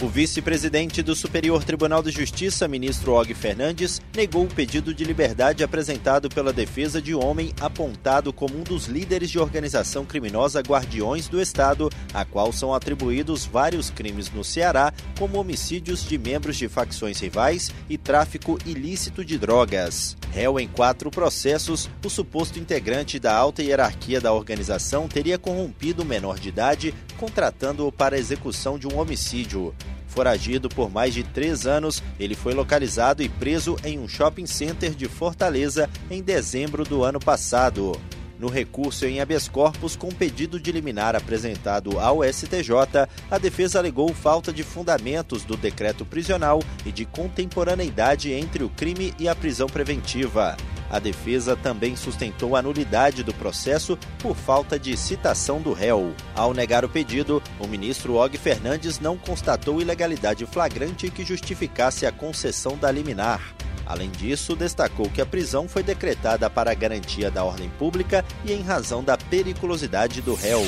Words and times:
O 0.00 0.06
vice-presidente 0.06 1.02
do 1.02 1.12
Superior 1.12 1.64
Tribunal 1.64 2.04
de 2.04 2.12
Justiça, 2.12 2.68
ministro 2.68 3.14
Og 3.14 3.34
Fernandes, 3.34 4.00
negou 4.14 4.44
o 4.44 4.48
pedido 4.48 4.94
de 4.94 5.02
liberdade 5.02 5.64
apresentado 5.64 6.28
pela 6.28 6.52
defesa 6.52 7.02
de 7.02 7.16
homem 7.16 7.52
apontado 7.60 8.32
como 8.32 8.56
um 8.56 8.62
dos 8.62 8.86
líderes 8.86 9.28
de 9.28 9.40
organização 9.40 10.04
criminosa 10.04 10.60
Guardiões 10.60 11.26
do 11.26 11.42
Estado, 11.42 11.90
a 12.14 12.24
qual 12.24 12.52
são 12.52 12.72
atribuídos 12.72 13.44
vários 13.44 13.90
crimes 13.90 14.30
no 14.30 14.44
Ceará, 14.44 14.92
como 15.18 15.36
homicídios 15.36 16.04
de 16.04 16.16
membros 16.16 16.56
de 16.56 16.68
facções 16.68 17.18
rivais 17.18 17.72
e 17.90 17.97
tráfico 18.08 18.58
ilícito 18.64 19.22
de 19.22 19.36
drogas. 19.36 20.16
Réu 20.32 20.58
em 20.58 20.66
quatro 20.66 21.10
processos, 21.10 21.90
o 22.02 22.08
suposto 22.08 22.58
integrante 22.58 23.18
da 23.18 23.36
alta 23.36 23.62
hierarquia 23.62 24.18
da 24.18 24.32
organização 24.32 25.06
teria 25.06 25.36
corrompido 25.36 26.02
o 26.02 26.06
menor 26.06 26.38
de 26.38 26.48
idade, 26.48 26.94
contratando-o 27.18 27.92
para 27.92 28.16
a 28.16 28.18
execução 28.18 28.78
de 28.78 28.86
um 28.86 28.98
homicídio. 28.98 29.74
Foragido 30.06 30.70
por 30.70 30.90
mais 30.90 31.12
de 31.12 31.22
três 31.22 31.66
anos, 31.66 32.02
ele 32.18 32.34
foi 32.34 32.54
localizado 32.54 33.22
e 33.22 33.28
preso 33.28 33.76
em 33.84 33.98
um 33.98 34.08
shopping 34.08 34.46
center 34.46 34.94
de 34.94 35.06
Fortaleza 35.06 35.86
em 36.10 36.22
dezembro 36.22 36.84
do 36.84 37.04
ano 37.04 37.20
passado. 37.20 37.92
No 38.38 38.48
recurso 38.48 39.04
em 39.04 39.20
habeas 39.20 39.48
corpus 39.48 39.96
com 39.96 40.08
pedido 40.10 40.60
de 40.60 40.70
liminar 40.70 41.16
apresentado 41.16 41.98
ao 41.98 42.22
STJ, 42.22 42.70
a 43.28 43.38
defesa 43.38 43.80
alegou 43.80 44.14
falta 44.14 44.52
de 44.52 44.62
fundamentos 44.62 45.44
do 45.44 45.56
decreto 45.56 46.04
prisional 46.04 46.62
e 46.86 46.92
de 46.92 47.04
contemporaneidade 47.04 48.32
entre 48.32 48.62
o 48.62 48.68
crime 48.68 49.12
e 49.18 49.28
a 49.28 49.34
prisão 49.34 49.66
preventiva. 49.66 50.56
A 50.90 50.98
defesa 50.98 51.54
também 51.56 51.96
sustentou 51.96 52.56
a 52.56 52.62
nulidade 52.62 53.22
do 53.22 53.34
processo 53.34 53.98
por 54.20 54.34
falta 54.34 54.78
de 54.78 54.96
citação 54.96 55.60
do 55.60 55.72
réu. 55.72 56.14
Ao 56.34 56.54
negar 56.54 56.84
o 56.84 56.88
pedido, 56.88 57.42
o 57.58 57.66
ministro 57.66 58.14
Og 58.14 58.38
Fernandes 58.38 58.98
não 58.98 59.18
constatou 59.18 59.82
ilegalidade 59.82 60.46
flagrante 60.46 61.10
que 61.10 61.24
justificasse 61.24 62.06
a 62.06 62.12
concessão 62.12 62.78
da 62.78 62.90
liminar. 62.90 63.54
Além 63.88 64.10
disso, 64.10 64.54
destacou 64.54 65.08
que 65.08 65.22
a 65.22 65.26
prisão 65.26 65.66
foi 65.66 65.82
decretada 65.82 66.50
para 66.50 66.74
garantia 66.74 67.30
da 67.30 67.42
ordem 67.42 67.70
pública 67.78 68.22
e 68.44 68.52
em 68.52 68.60
razão 68.60 69.02
da 69.02 69.16
periculosidade 69.16 70.20
do 70.20 70.34
réu. 70.34 70.60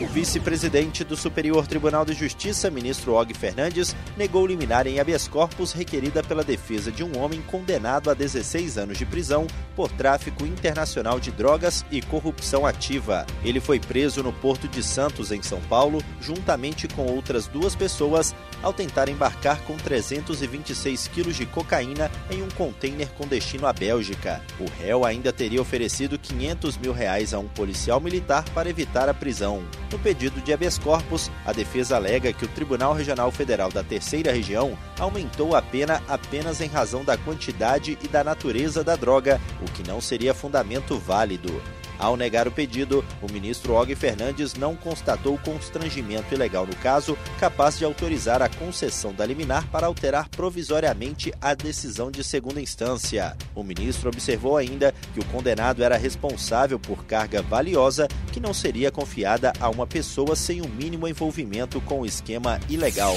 O 0.00 0.06
vice-presidente 0.06 1.02
do 1.02 1.16
Superior 1.16 1.66
Tribunal 1.66 2.04
de 2.04 2.12
Justiça, 2.12 2.70
ministro 2.70 3.14
Og 3.14 3.34
Fernandes, 3.34 3.96
negou 4.16 4.46
liminar 4.46 4.86
em 4.86 5.00
habeas 5.00 5.26
corpus 5.26 5.72
requerida 5.72 6.22
pela 6.22 6.44
defesa 6.44 6.92
de 6.92 7.02
um 7.02 7.18
homem 7.18 7.42
condenado 7.42 8.08
a 8.08 8.14
16 8.14 8.78
anos 8.78 8.96
de 8.96 9.04
prisão 9.04 9.48
por 9.74 9.90
tráfico 9.90 10.46
internacional 10.46 11.18
de 11.18 11.32
drogas 11.32 11.84
e 11.90 12.00
corrupção 12.00 12.64
ativa. 12.64 13.26
Ele 13.42 13.58
foi 13.58 13.80
preso 13.80 14.22
no 14.22 14.32
Porto 14.32 14.68
de 14.68 14.84
Santos, 14.84 15.32
em 15.32 15.42
São 15.42 15.60
Paulo, 15.62 16.00
juntamente 16.20 16.86
com 16.86 17.06
outras 17.06 17.48
duas 17.48 17.74
pessoas, 17.74 18.32
ao 18.62 18.72
tentar 18.72 19.08
embarcar 19.08 19.60
com 19.62 19.76
326 19.76 21.08
quilos 21.08 21.34
de 21.34 21.44
cocaína 21.44 22.08
em 22.30 22.40
um 22.40 22.48
container 22.50 23.08
com 23.14 23.26
destino 23.26 23.66
à 23.66 23.72
Bélgica. 23.72 24.40
O 24.60 24.70
réu 24.80 25.04
ainda 25.04 25.32
teria 25.32 25.60
oferecido 25.60 26.16
500 26.16 26.76
mil 26.76 26.92
reais 26.92 27.34
a 27.34 27.40
um 27.40 27.48
policial 27.48 28.00
militar 28.00 28.44
para 28.54 28.70
evitar 28.70 29.08
a 29.08 29.14
prisão. 29.14 29.64
No 29.90 29.98
pedido 29.98 30.40
de 30.40 30.52
habeas 30.52 30.78
corpus, 30.78 31.30
a 31.46 31.52
defesa 31.52 31.96
alega 31.96 32.32
que 32.32 32.44
o 32.44 32.48
Tribunal 32.48 32.92
Regional 32.92 33.30
Federal 33.30 33.70
da 33.70 33.82
Terceira 33.82 34.32
Região 34.32 34.76
aumentou 34.98 35.56
a 35.56 35.62
pena 35.62 36.02
apenas 36.06 36.60
em 36.60 36.68
razão 36.68 37.04
da 37.04 37.16
quantidade 37.16 37.98
e 38.02 38.08
da 38.08 38.22
natureza 38.22 38.84
da 38.84 38.96
droga, 38.96 39.40
o 39.62 39.70
que 39.72 39.86
não 39.88 40.00
seria 40.00 40.34
fundamento 40.34 40.98
válido. 40.98 41.62
Ao 41.98 42.16
negar 42.16 42.46
o 42.46 42.52
pedido, 42.52 43.04
o 43.20 43.32
ministro 43.32 43.74
Og 43.74 43.94
Fernandes 43.94 44.54
não 44.54 44.76
constatou 44.76 45.38
constrangimento 45.38 46.32
ilegal 46.32 46.66
no 46.66 46.76
caso, 46.76 47.18
capaz 47.40 47.76
de 47.78 47.84
autorizar 47.84 48.40
a 48.40 48.48
concessão 48.48 49.12
da 49.12 49.26
liminar 49.26 49.66
para 49.68 49.86
alterar 49.86 50.28
provisoriamente 50.28 51.32
a 51.40 51.54
decisão 51.54 52.10
de 52.10 52.22
segunda 52.22 52.60
instância. 52.60 53.36
O 53.54 53.64
ministro 53.64 54.08
observou 54.08 54.56
ainda 54.56 54.94
que 55.12 55.20
o 55.20 55.24
condenado 55.26 55.82
era 55.82 55.96
responsável 55.96 56.78
por 56.78 57.04
carga 57.04 57.42
valiosa 57.42 58.06
que 58.32 58.40
não 58.40 58.54
seria 58.54 58.92
confiada 58.92 59.52
a 59.58 59.68
uma 59.68 59.86
pessoa 59.86 60.36
sem 60.36 60.60
o 60.60 60.68
mínimo 60.68 61.08
envolvimento 61.08 61.80
com 61.80 62.00
o 62.00 62.06
esquema 62.06 62.60
ilegal. 62.68 63.14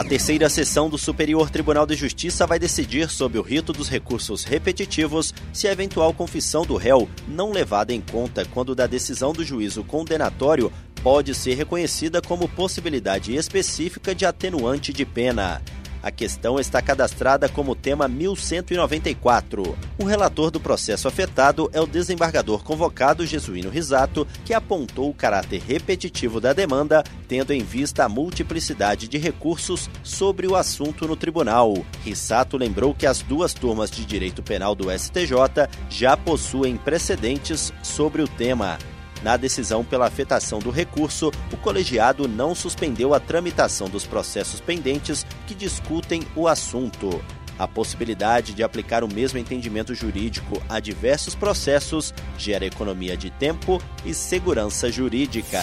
A 0.00 0.02
terceira 0.02 0.48
sessão 0.48 0.88
do 0.88 0.96
Superior 0.96 1.50
Tribunal 1.50 1.84
de 1.84 1.94
Justiça 1.94 2.46
vai 2.46 2.58
decidir 2.58 3.10
sobre 3.10 3.38
o 3.38 3.42
rito 3.42 3.70
dos 3.70 3.86
recursos 3.86 4.44
repetitivos 4.44 5.34
se 5.52 5.68
a 5.68 5.72
eventual 5.72 6.14
confissão 6.14 6.64
do 6.64 6.74
réu 6.74 7.06
não 7.28 7.52
levada 7.52 7.92
em 7.92 8.00
conta 8.00 8.46
quando 8.46 8.74
da 8.74 8.86
decisão 8.86 9.34
do 9.34 9.44
juízo 9.44 9.84
condenatório 9.84 10.72
pode 11.02 11.34
ser 11.34 11.52
reconhecida 11.52 12.22
como 12.22 12.48
possibilidade 12.48 13.36
específica 13.36 14.14
de 14.14 14.24
atenuante 14.24 14.90
de 14.90 15.04
pena. 15.04 15.60
A 16.02 16.10
questão 16.10 16.58
está 16.58 16.80
cadastrada 16.80 17.48
como 17.48 17.74
tema 17.74 18.08
1194. 18.08 19.76
O 19.98 20.04
relator 20.04 20.50
do 20.50 20.58
processo 20.58 21.06
afetado 21.06 21.68
é 21.72 21.80
o 21.80 21.86
desembargador 21.86 22.64
convocado 22.64 23.26
Jesuíno 23.26 23.68
Risato, 23.68 24.26
que 24.44 24.54
apontou 24.54 25.10
o 25.10 25.14
caráter 25.14 25.60
repetitivo 25.60 26.40
da 26.40 26.52
demanda, 26.52 27.04
tendo 27.28 27.52
em 27.52 27.62
vista 27.62 28.04
a 28.04 28.08
multiplicidade 28.08 29.08
de 29.08 29.18
recursos 29.18 29.90
sobre 30.02 30.46
o 30.46 30.56
assunto 30.56 31.06
no 31.06 31.16
tribunal. 31.16 31.74
Risato 32.02 32.56
lembrou 32.56 32.94
que 32.94 33.06
as 33.06 33.20
duas 33.20 33.52
turmas 33.52 33.90
de 33.90 34.04
direito 34.04 34.42
penal 34.42 34.74
do 34.74 34.90
STJ 34.90 35.68
já 35.90 36.16
possuem 36.16 36.76
precedentes 36.76 37.72
sobre 37.82 38.22
o 38.22 38.28
tema. 38.28 38.78
Na 39.22 39.36
decisão 39.36 39.84
pela 39.84 40.06
afetação 40.06 40.58
do 40.58 40.70
recurso, 40.70 41.30
o 41.52 41.56
colegiado 41.56 42.26
não 42.26 42.54
suspendeu 42.54 43.12
a 43.14 43.20
tramitação 43.20 43.88
dos 43.88 44.06
processos 44.06 44.60
pendentes 44.60 45.26
que 45.46 45.54
discutem 45.54 46.22
o 46.34 46.48
assunto. 46.48 47.22
A 47.58 47.68
possibilidade 47.68 48.54
de 48.54 48.62
aplicar 48.62 49.04
o 49.04 49.12
mesmo 49.12 49.38
entendimento 49.38 49.94
jurídico 49.94 50.62
a 50.66 50.80
diversos 50.80 51.34
processos 51.34 52.14
gera 52.38 52.64
economia 52.64 53.18
de 53.18 53.28
tempo 53.28 53.82
e 54.02 54.14
segurança 54.14 54.90
jurídica. 54.90 55.60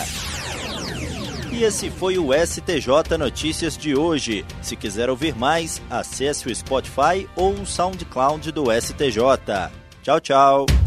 E 1.51 1.63
esse 1.63 1.89
foi 1.89 2.19
o 2.19 2.29
STJ 2.31 3.17
Notícias 3.17 3.75
de 3.75 3.95
hoje. 3.95 4.45
Se 4.61 4.75
quiser 4.75 5.09
ouvir 5.09 5.35
mais, 5.35 5.81
acesse 5.89 6.47
o 6.47 6.55
Spotify 6.55 7.27
ou 7.35 7.53
o 7.53 7.65
SoundCloud 7.65 8.51
do 8.51 8.65
STJ. 8.79 9.71
Tchau, 10.03 10.19
tchau. 10.19 10.86